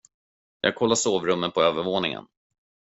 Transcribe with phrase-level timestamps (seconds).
[0.61, 2.27] Jag kollar sovrummen på övervåningen.